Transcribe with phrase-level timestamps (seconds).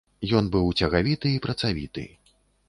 [0.37, 2.09] Ён быў цягавіты і працавіты.